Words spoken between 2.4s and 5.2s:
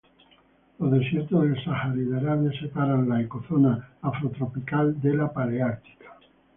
separan la ecozona afrotropical de